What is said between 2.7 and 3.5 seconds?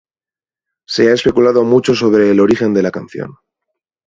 de la canción.